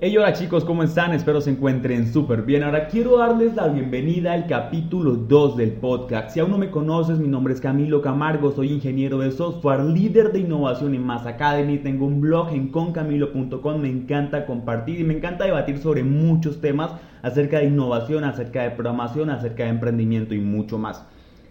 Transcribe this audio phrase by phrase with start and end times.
[0.00, 1.12] Hey, hola chicos, ¿cómo están?
[1.12, 2.62] Espero se encuentren súper bien.
[2.62, 6.30] Ahora quiero darles la bienvenida al capítulo 2 del podcast.
[6.30, 10.30] Si aún no me conoces, mi nombre es Camilo Camargo, soy ingeniero de software, líder
[10.30, 15.14] de innovación en Mass Academy, tengo un blog en concamilo.com, me encanta compartir y me
[15.14, 16.92] encanta debatir sobre muchos temas
[17.22, 21.04] acerca de innovación, acerca de programación, acerca de emprendimiento y mucho más.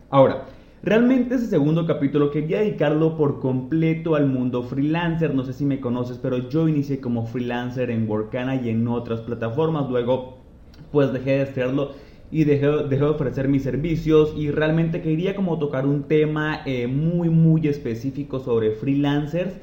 [0.09, 0.45] Ahora,
[0.88, 5.36] Realmente ese segundo capítulo quería dedicarlo por completo al mundo freelancer.
[5.36, 9.20] No sé si me conoces, pero yo inicié como freelancer en Workana y en otras
[9.20, 9.89] plataformas.
[9.89, 10.38] Luego,
[10.94, 11.92] pues dejé de hacerlo
[12.32, 17.30] y dejé, de ofrecer mis servicios y realmente quería como tocar un tema eh, muy
[17.30, 19.56] muy específico sobre freelancers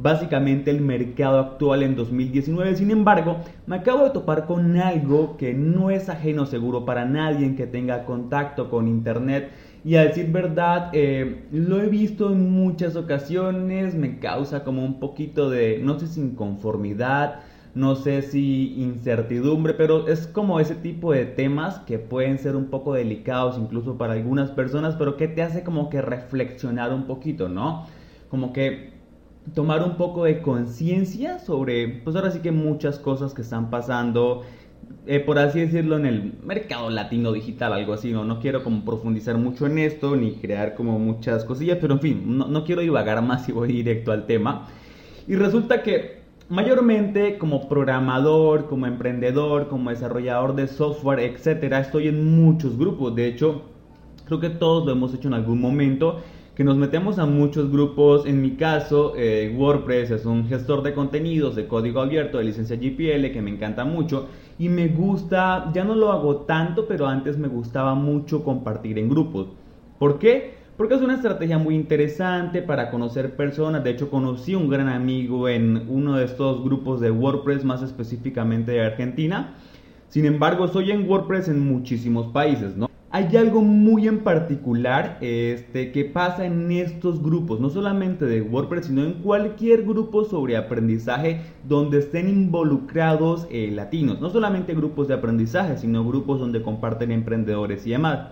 [0.00, 2.76] básicamente el mercado actual en 2019.
[2.76, 7.54] Sin embargo, me acabo de topar con algo que no es ajeno seguro para nadie
[7.56, 9.50] que tenga contacto con Internet
[9.84, 14.98] y a decir verdad, eh, lo he visto en muchas ocasiones, me causa como un
[14.98, 17.40] poquito de, no sé si inconformidad,
[17.74, 22.66] no sé si incertidumbre, pero es como ese tipo de temas que pueden ser un
[22.66, 27.48] poco delicados incluso para algunas personas, pero que te hace como que reflexionar un poquito,
[27.48, 27.86] ¿no?
[28.28, 28.97] Como que
[29.54, 34.42] tomar un poco de conciencia sobre, pues ahora sí que muchas cosas que están pasando
[35.06, 38.24] eh, por así decirlo, en el mercado latino digital, algo así, ¿no?
[38.24, 42.46] No quiero profundizar mucho en esto, ni crear como muchas cosillas, pero en fin, no,
[42.46, 44.66] no quiero divagar más y voy directo al tema.
[45.26, 52.42] Y resulta que mayormente como programador, como emprendedor, como desarrollador de software, etcétera, estoy en
[52.42, 53.14] muchos grupos.
[53.14, 53.62] De hecho,
[54.26, 56.20] creo que todos lo hemos hecho en algún momento
[56.58, 58.26] que nos metemos a muchos grupos.
[58.26, 62.74] En mi caso, eh, WordPress es un gestor de contenidos de código abierto de licencia
[62.74, 64.26] GPL que me encanta mucho
[64.58, 69.08] y me gusta, ya no lo hago tanto, pero antes me gustaba mucho compartir en
[69.08, 69.46] grupos.
[70.00, 70.54] ¿Por qué?
[70.76, 73.84] Porque es una estrategia muy interesante para conocer personas.
[73.84, 78.72] De hecho, conocí un gran amigo en uno de estos grupos de WordPress, más específicamente
[78.72, 79.54] de Argentina.
[80.08, 82.87] Sin embargo, soy en WordPress en muchísimos países, ¿no?
[83.10, 88.86] Hay algo muy en particular este, que pasa en estos grupos, no solamente de WordPress,
[88.86, 94.20] sino en cualquier grupo sobre aprendizaje donde estén involucrados eh, latinos.
[94.20, 98.28] No solamente grupos de aprendizaje, sino grupos donde comparten emprendedores y demás.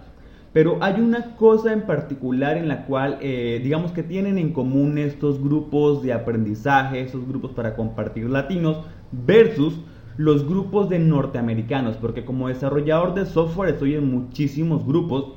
[0.53, 4.99] Pero hay una cosa en particular en la cual, eh, digamos que tienen en común
[4.99, 9.81] estos grupos de aprendizaje, estos grupos para compartir latinos, versus
[10.17, 15.33] los grupos de norteamericanos, porque como desarrollador de software estoy en muchísimos grupos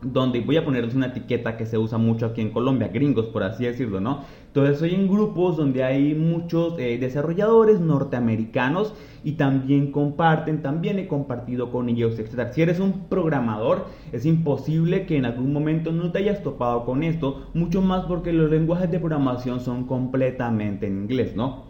[0.00, 3.42] donde voy a ponerles una etiqueta que se usa mucho aquí en Colombia, gringos por
[3.42, 4.20] así decirlo, ¿no?
[4.46, 8.94] Entonces estoy en grupos donde hay muchos eh, desarrolladores norteamericanos
[9.24, 12.52] y también comparten, también he compartido con ellos, etc.
[12.52, 17.02] Si eres un programador, es imposible que en algún momento no te hayas topado con
[17.02, 21.66] esto, mucho más porque los lenguajes de programación son completamente en inglés, ¿no?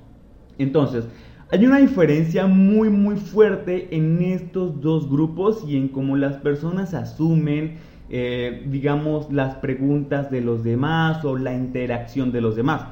[0.59, 1.09] Entonces,
[1.51, 6.93] hay una diferencia muy muy fuerte en estos dos grupos y en cómo las personas
[6.93, 7.79] asumen,
[8.11, 12.83] eh, digamos, las preguntas de los demás o la interacción de los demás.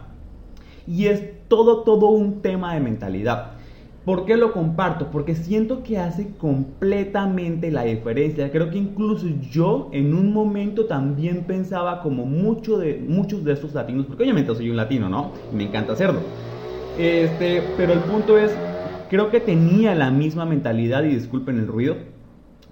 [0.87, 3.53] Y es todo, todo un tema de mentalidad.
[4.07, 5.11] ¿Por qué lo comparto?
[5.11, 8.51] Porque siento que hace completamente la diferencia.
[8.53, 13.75] Creo que incluso yo en un momento también pensaba como mucho de, muchos de estos
[13.75, 15.33] latinos, porque obviamente soy un latino, ¿no?
[15.53, 16.21] Y me encanta hacerlo.
[16.99, 18.53] Este, pero el punto es,
[19.11, 21.97] creo que tenía la misma mentalidad, y disculpen el ruido,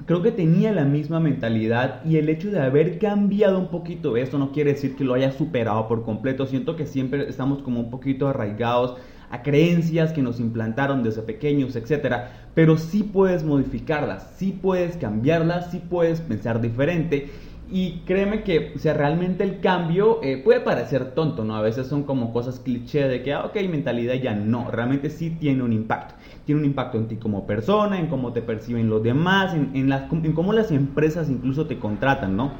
[0.07, 4.39] creo que tenía la misma mentalidad y el hecho de haber cambiado un poquito esto
[4.39, 6.47] no quiere decir que lo haya superado por completo.
[6.47, 8.97] Siento que siempre estamos como un poquito arraigados
[9.31, 15.71] a creencias que nos implantaron desde pequeños, etcétera, pero sí puedes modificarlas, sí puedes cambiarlas,
[15.71, 17.31] sí puedes pensar diferente
[17.71, 21.57] y créeme que, sea, realmente el cambio eh, puede parecer tonto, ¿no?
[21.57, 24.71] A veces son como cosas cliché de que, ah, ok, mentalidad ya no.
[24.71, 26.15] Realmente sí tiene un impacto.
[26.45, 29.93] Tiene un impacto en ti como persona, en cómo te perciben los demás, en, en,
[29.93, 32.53] en cómo las empresas incluso te contratan, ¿no?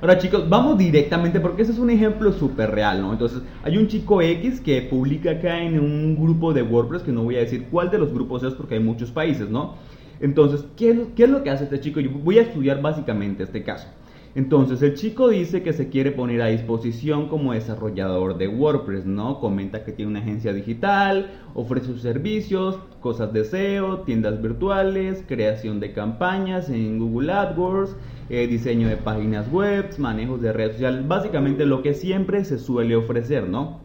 [0.00, 3.12] Ahora chicos, vamos directamente porque ese es un ejemplo súper real, ¿no?
[3.12, 7.22] Entonces, hay un chico X que publica acá en un grupo de WordPress, que no
[7.22, 9.74] voy a decir cuál de los grupos es porque hay muchos países, ¿no?
[10.20, 12.00] Entonces, ¿qué qué es lo que hace este chico?
[12.00, 13.88] Yo voy a estudiar básicamente este caso.
[14.36, 19.40] Entonces el chico dice que se quiere poner a disposición como desarrollador de WordPress, ¿no?
[19.40, 25.80] Comenta que tiene una agencia digital, ofrece sus servicios, cosas de SEO, tiendas virtuales, creación
[25.80, 27.96] de campañas en Google AdWords,
[28.28, 32.94] eh, diseño de páginas web, manejos de redes sociales, básicamente lo que siempre se suele
[32.94, 33.80] ofrecer, ¿no?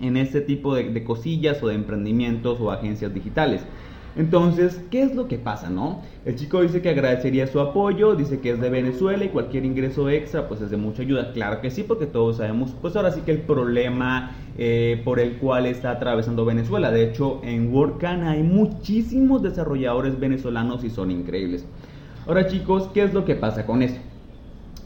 [0.00, 3.64] En este tipo de, de cosillas o de emprendimientos o agencias digitales.
[4.14, 6.02] Entonces, ¿qué es lo que pasa, no?
[6.26, 10.10] El chico dice que agradecería su apoyo, dice que es de Venezuela y cualquier ingreso
[10.10, 11.32] extra pues es de mucha ayuda.
[11.32, 15.38] Claro que sí, porque todos sabemos, pues ahora sí que el problema eh, por el
[15.38, 16.90] cual está atravesando Venezuela.
[16.90, 21.64] De hecho, en WordCan hay muchísimos desarrolladores venezolanos y son increíbles.
[22.26, 24.00] Ahora chicos, ¿qué es lo que pasa con esto?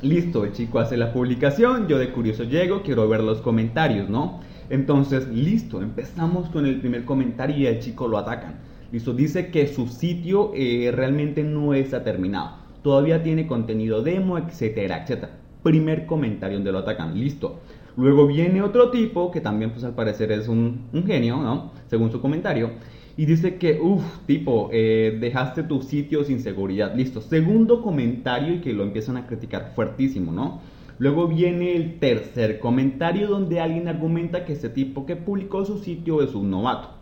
[0.03, 4.41] Listo, el chico hace la publicación, yo de curioso llego, quiero ver los comentarios, ¿no?
[4.71, 8.57] Entonces, listo, empezamos con el primer comentario y el chico lo atacan.
[8.93, 12.57] Listo, dice que su sitio eh, realmente no está terminado.
[12.83, 15.33] Todavía tiene contenido demo, etcétera, etcétera.
[15.63, 17.19] Primer comentario donde lo atacan.
[17.19, 17.61] Listo.
[17.97, 21.73] Luego viene otro tipo que también pues al parecer es un, genio, ¿no?
[21.89, 22.71] Según su comentario.
[23.17, 26.95] Y dice que, uff, tipo, eh, dejaste tu sitio sin seguridad.
[26.95, 27.21] Listo.
[27.21, 30.61] Segundo comentario y que lo empiezan a criticar fuertísimo, ¿no?
[30.99, 36.23] Luego viene el tercer comentario donde alguien argumenta que ese tipo que publicó su sitio
[36.23, 36.96] es un novato.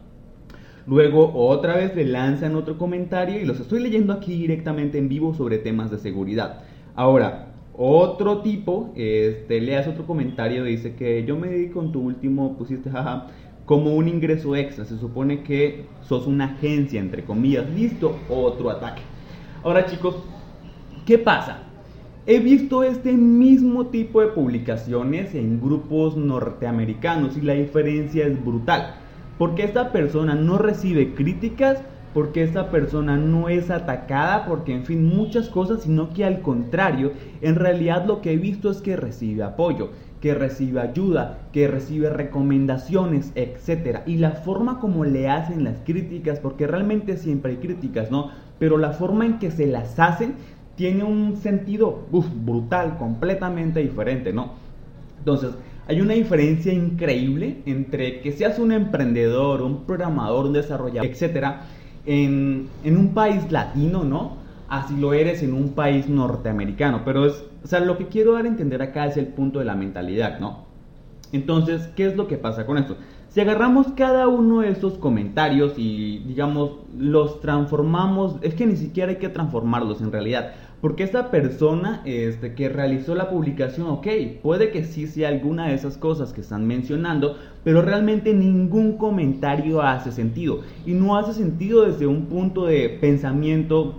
[0.87, 5.35] Luego otra vez le lanzan otro comentario y los estoy leyendo aquí directamente en vivo
[5.35, 6.61] sobre temas de seguridad.
[6.95, 7.47] Ahora,
[7.77, 12.57] otro tipo este, le hace otro comentario, dice que yo me di con tu último,
[12.59, 13.29] pusiste jaja,
[13.65, 14.85] como un ingreso extra.
[14.85, 17.69] Se supone que sos una agencia, entre comillas.
[17.71, 19.03] Listo, otro ataque.
[19.63, 20.17] Ahora chicos,
[21.07, 21.63] ¿qué pasa?
[22.27, 28.95] He visto este mismo tipo de publicaciones en grupos norteamericanos y la diferencia es brutal.
[29.39, 31.83] Porque esta persona no recibe críticas,
[32.15, 37.13] porque esta persona no es atacada, porque en fin muchas cosas, sino que al contrario,
[37.41, 39.91] en realidad lo que he visto es que recibe apoyo,
[40.21, 43.99] que recibe ayuda, que recibe recomendaciones, etc.
[44.07, 48.31] Y la forma como le hacen las críticas, porque realmente siempre hay críticas, ¿no?
[48.61, 50.35] Pero la forma en que se las hacen
[50.77, 54.53] tiene un sentido brutal, completamente diferente, ¿no?
[55.19, 55.51] Entonces,
[55.87, 61.63] hay una diferencia increíble entre que seas un emprendedor, un programador, un desarrollador, etcétera,
[62.07, 64.37] en, un país latino, ¿no?
[64.69, 67.03] Así lo eres en un país norteamericano.
[67.05, 69.67] Pero es, o sea, lo que quiero dar a entender acá es el punto de
[69.67, 70.65] la mentalidad, ¿no?
[71.33, 72.97] Entonces, ¿qué es lo que pasa con esto?
[73.29, 79.11] Si agarramos cada uno de estos comentarios y, digamos, los transformamos, es que ni siquiera
[79.11, 80.53] hay que transformarlos en realidad.
[80.85, 84.07] Porque esta persona este, que realizó la publicación, ok,
[84.43, 89.81] puede que sí sea alguna de esas cosas que están mencionando, pero realmente ningún comentario
[89.81, 90.61] hace sentido.
[90.85, 93.95] Y no hace sentido desde un punto de pensamiento,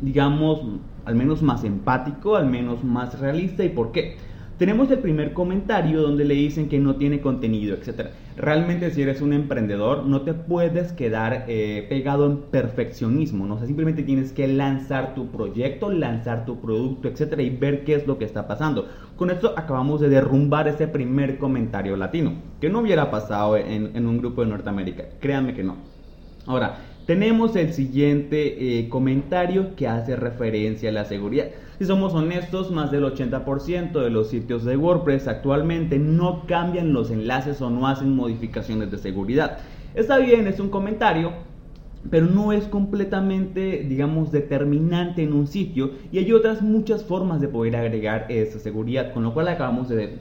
[0.00, 0.60] digamos,
[1.04, 3.64] al menos más empático, al menos más realista.
[3.64, 4.14] ¿Y por qué?
[4.60, 8.08] Tenemos el primer comentario donde le dicen que no tiene contenido, etc.
[8.36, 14.32] Realmente si eres un emprendedor no te puedes quedar eh, pegado en perfeccionismo, simplemente tienes
[14.32, 17.38] que lanzar tu proyecto, lanzar tu producto, etc.
[17.38, 18.86] y ver qué es lo que está pasando.
[19.16, 24.06] Con esto acabamos de derrumbar ese primer comentario latino, que no hubiera pasado en, en
[24.06, 25.76] un grupo de Norteamérica, créanme que no.
[26.46, 26.76] Ahora,
[27.10, 31.46] tenemos el siguiente eh, comentario que hace referencia a la seguridad.
[31.80, 37.10] Si somos honestos, más del 80% de los sitios de WordPress actualmente no cambian los
[37.10, 39.58] enlaces o no hacen modificaciones de seguridad.
[39.96, 41.32] Está bien, es un comentario,
[42.08, 47.48] pero no es completamente, digamos, determinante en un sitio y hay otras muchas formas de
[47.48, 50.18] poder agregar esa seguridad, con lo cual acabamos de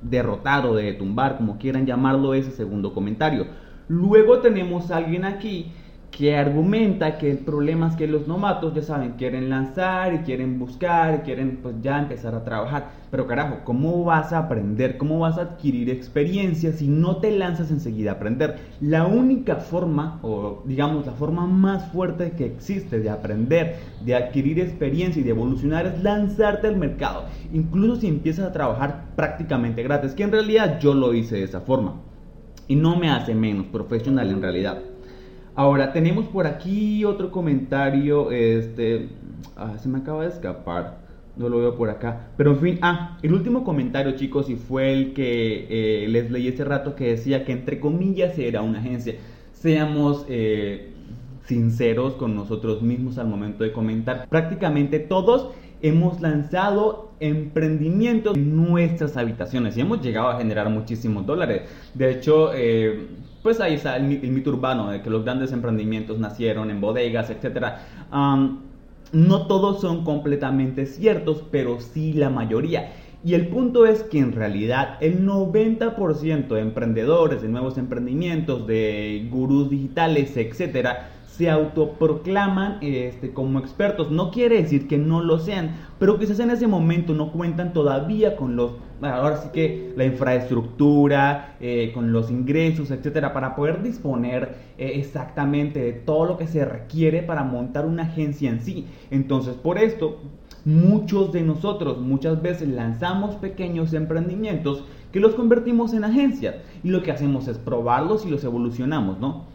[0.00, 3.46] derrotar o de tumbar, como quieran llamarlo, ese segundo comentario.
[3.88, 5.72] Luego tenemos a alguien aquí
[6.10, 10.58] que argumenta que el problema es que los nomatos, ya saben, quieren lanzar y quieren
[10.58, 12.90] buscar y quieren pues ya empezar a trabajar.
[13.10, 14.96] Pero carajo, ¿cómo vas a aprender?
[14.96, 18.56] ¿Cómo vas a adquirir experiencia si no te lanzas enseguida a aprender?
[18.80, 24.60] La única forma, o digamos la forma más fuerte que existe de aprender, de adquirir
[24.60, 27.24] experiencia y de evolucionar es lanzarte al mercado.
[27.52, 31.60] Incluso si empiezas a trabajar prácticamente gratis, que en realidad yo lo hice de esa
[31.60, 31.94] forma.
[32.68, 34.89] Y no me hace menos profesional en realidad.
[35.54, 39.08] Ahora, tenemos por aquí otro comentario, este,
[39.56, 40.98] ah, se me acaba de escapar,
[41.36, 44.92] no lo veo por acá, pero en fin, ah, el último comentario chicos, y fue
[44.92, 49.14] el que eh, les leí hace rato que decía que entre comillas era una agencia,
[49.52, 50.92] seamos eh,
[51.46, 55.50] sinceros con nosotros mismos al momento de comentar, prácticamente todos
[55.82, 61.62] hemos lanzado emprendimientos en nuestras habitaciones y hemos llegado a generar muchísimos dólares.
[61.94, 63.08] De hecho, eh,
[63.42, 67.74] pues ahí está el, mito urbano de que los grandes emprendimientos nacieron en bodegas, etc.
[69.12, 72.92] no todos son completamente ciertos, pero sí la mayoría.
[73.22, 79.28] Y el punto es que en realidad el 90% de emprendedores, de nuevos emprendimientos, de
[79.30, 84.10] gurús digitales, etcétera, se autoproclaman este, como expertos.
[84.10, 88.36] No quiere decir que no lo sean, pero quizás en ese momento no cuentan todavía
[88.36, 94.54] con los, ahora sí que la infraestructura, eh, con los ingresos, etcétera, para poder disponer
[94.76, 98.86] eh, exactamente de todo lo que se requiere para montar una agencia en sí.
[99.10, 100.18] Entonces, por esto,
[100.66, 107.02] muchos de nosotros muchas veces lanzamos pequeños emprendimientos que los convertimos en agencias y lo
[107.02, 109.49] que hacemos es probarlos y los evolucionamos, ¿no?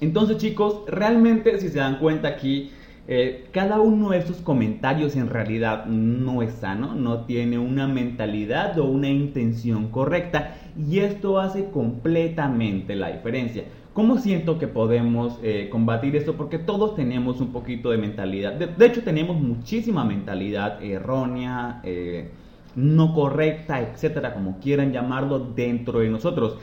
[0.00, 2.70] Entonces chicos, realmente si se dan cuenta aquí,
[3.10, 8.78] eh, cada uno de estos comentarios en realidad no es sano, no tiene una mentalidad
[8.78, 13.64] o una intención correcta y esto hace completamente la diferencia.
[13.94, 16.36] ¿Cómo siento que podemos eh, combatir esto?
[16.36, 18.52] Porque todos tenemos un poquito de mentalidad.
[18.52, 22.30] De, hecho, tenemos muchísima mentalidad errónea, eh,
[22.76, 26.58] no correcta, etcétera, como quieran llamarlo, dentro de nosotros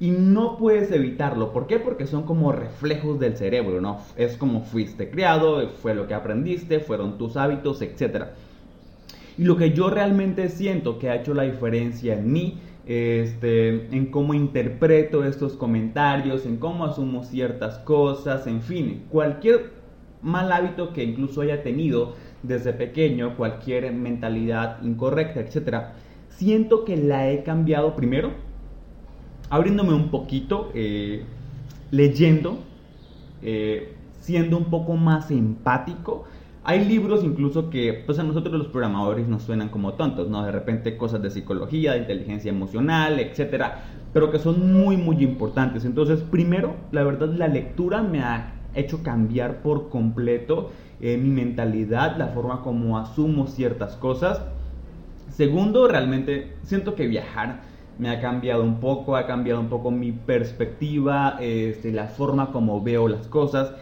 [0.00, 1.52] y no puedes evitarlo.
[1.52, 1.78] ¿Por qué?
[1.78, 4.00] Porque son como reflejos del cerebro, ¿no?
[4.16, 8.26] Es como fuiste criado, fue lo que aprendiste, fueron tus hábitos, etc.
[9.36, 14.06] Y lo que yo realmente siento que ha hecho la diferencia en mí, este, en
[14.06, 19.72] cómo interpreto estos comentarios, en cómo asumo ciertas cosas, en fin, cualquier
[20.22, 25.88] mal hábito que incluso haya tenido desde pequeño, cualquier mentalidad incorrecta, etc.
[26.30, 28.47] Siento que la he cambiado primero
[29.50, 31.24] abriéndome un poquito, eh,
[31.90, 32.58] leyendo,
[33.42, 36.24] eh, siendo un poco más empático.
[36.64, 40.44] Hay libros incluso que pues a nosotros los programadores nos suenan como tontos, ¿no?
[40.44, 45.86] De repente cosas de psicología, de inteligencia emocional, etcétera, pero que son muy muy importantes.
[45.86, 52.16] Entonces, primero, la verdad la lectura me ha hecho cambiar por completo eh, mi mentalidad,
[52.18, 54.42] la forma como asumo ciertas cosas.
[55.30, 57.60] Segundo, realmente siento que viajar
[57.98, 62.82] me ha cambiado un poco, ha cambiado un poco mi perspectiva, este, la forma como
[62.82, 63.72] veo las cosas,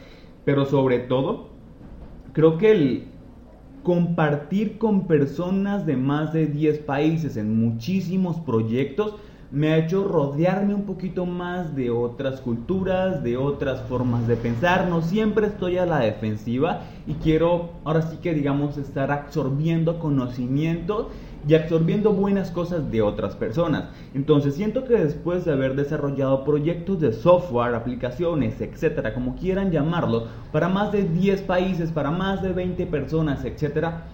[0.44, 1.48] pero sobre todo,
[2.32, 3.04] creo que el
[3.82, 9.14] compartir con personas de más de 10 países en muchísimos proyectos
[9.52, 14.88] me ha hecho rodearme un poquito más de otras culturas, de otras formas de pensar.
[14.88, 21.10] No siempre estoy a la defensiva y quiero ahora sí que digamos estar absorbiendo conocimiento
[21.48, 23.84] y absorbiendo buenas cosas de otras personas.
[24.14, 30.26] Entonces siento que después de haber desarrollado proyectos de software, aplicaciones, etcétera, como quieran llamarlo,
[30.52, 34.08] para más de 10 países, para más de 20 personas, etcétera,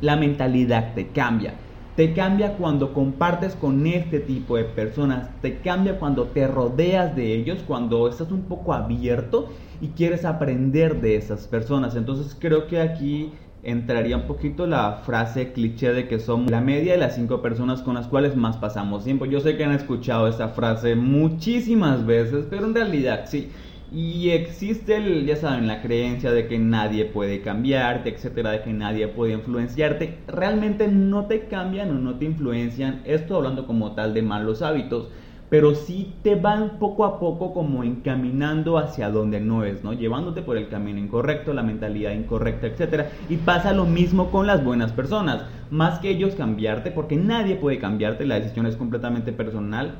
[0.00, 1.54] la mentalidad te cambia.
[1.96, 7.34] Te cambia cuando compartes con este tipo de personas, te cambia cuando te rodeas de
[7.34, 9.48] ellos, cuando estás un poco abierto
[9.80, 11.96] y quieres aprender de esas personas.
[11.96, 16.92] Entonces creo que aquí entraría un poquito la frase cliché de que somos la media
[16.92, 19.26] de las cinco personas con las cuales más pasamos tiempo.
[19.26, 23.50] Yo sé que han escuchado esta frase muchísimas veces, pero en realidad sí.
[23.92, 28.72] Y existe, el, ya saben, la creencia de que nadie puede cambiarte, etcétera, de que
[28.72, 30.18] nadie puede influenciarte.
[30.28, 33.02] Realmente no te cambian o no te influencian.
[33.04, 35.08] Esto hablando como tal de malos hábitos
[35.50, 39.92] pero sí te van poco a poco como encaminando hacia donde no es, ¿no?
[39.92, 43.06] Llevándote por el camino incorrecto, la mentalidad incorrecta, etc.
[43.28, 45.42] Y pasa lo mismo con las buenas personas.
[45.70, 49.96] Más que ellos cambiarte, porque nadie puede cambiarte, la decisión es completamente personal.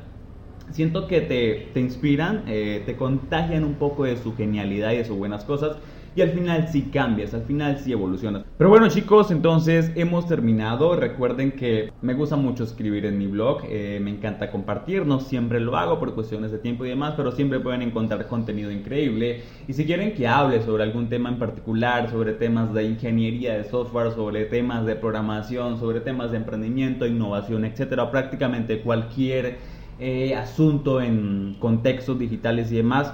[0.71, 5.05] Siento que te, te inspiran, eh, te contagian un poco de su genialidad y de
[5.05, 5.75] sus buenas cosas
[6.15, 8.43] y al final sí cambias, al final sí evolucionas.
[8.57, 10.95] Pero bueno chicos, entonces hemos terminado.
[10.95, 15.59] Recuerden que me gusta mucho escribir en mi blog, eh, me encanta compartir, no siempre
[15.59, 19.41] lo hago por cuestiones de tiempo y demás, pero siempre pueden encontrar contenido increíble.
[19.67, 23.63] Y si quieren que hable sobre algún tema en particular, sobre temas de ingeniería de
[23.63, 29.57] software, sobre temas de programación, sobre temas de emprendimiento, innovación, etcétera, prácticamente cualquier
[29.99, 33.13] eh, asunto en contextos digitales y demás,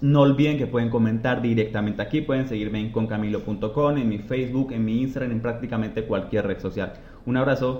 [0.00, 4.84] no olviden que pueden comentar directamente aquí, pueden seguirme en concamilo.com, en mi Facebook, en
[4.84, 6.92] mi Instagram, en prácticamente cualquier red social.
[7.26, 7.76] Un abrazo.